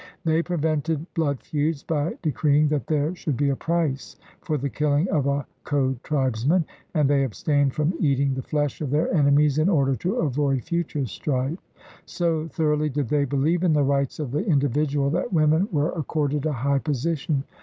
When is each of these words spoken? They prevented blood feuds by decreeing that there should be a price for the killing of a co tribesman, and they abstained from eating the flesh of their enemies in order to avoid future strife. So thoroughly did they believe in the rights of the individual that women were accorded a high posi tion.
They 0.25 0.41
prevented 0.41 1.05
blood 1.13 1.43
feuds 1.43 1.83
by 1.83 2.17
decreeing 2.23 2.69
that 2.69 2.87
there 2.87 3.13
should 3.13 3.37
be 3.37 3.49
a 3.49 3.55
price 3.55 4.15
for 4.41 4.57
the 4.57 4.67
killing 4.67 5.07
of 5.09 5.27
a 5.27 5.45
co 5.63 5.95
tribesman, 6.01 6.65
and 6.95 7.07
they 7.07 7.23
abstained 7.23 7.75
from 7.75 7.93
eating 7.99 8.33
the 8.33 8.41
flesh 8.41 8.81
of 8.81 8.89
their 8.89 9.13
enemies 9.13 9.59
in 9.59 9.69
order 9.69 9.95
to 9.97 10.15
avoid 10.15 10.63
future 10.63 11.05
strife. 11.05 11.59
So 12.07 12.47
thoroughly 12.47 12.89
did 12.89 13.09
they 13.09 13.25
believe 13.25 13.61
in 13.63 13.73
the 13.73 13.83
rights 13.83 14.17
of 14.17 14.31
the 14.31 14.43
individual 14.43 15.11
that 15.11 15.33
women 15.33 15.67
were 15.71 15.91
accorded 15.91 16.47
a 16.47 16.51
high 16.51 16.79
posi 16.79 17.15
tion. 17.19 17.43